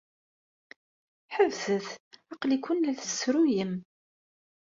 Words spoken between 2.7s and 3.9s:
la tt-tessruyem.